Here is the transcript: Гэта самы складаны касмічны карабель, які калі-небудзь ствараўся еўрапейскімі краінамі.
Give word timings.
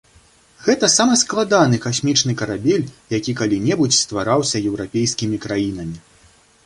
Гэта 0.67 0.87
самы 0.93 1.17
складаны 1.23 1.77
касмічны 1.83 2.33
карабель, 2.39 2.87
які 3.19 3.31
калі-небудзь 3.43 4.01
ствараўся 4.05 4.57
еўрапейскімі 4.71 5.37
краінамі. 5.45 5.97